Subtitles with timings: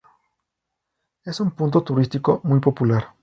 [1.23, 3.13] Es un punto turístico muy popular.